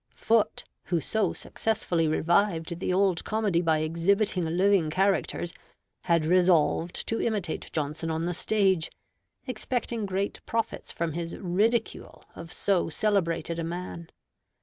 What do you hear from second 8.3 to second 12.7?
stage, expecting great profits from his ridicule of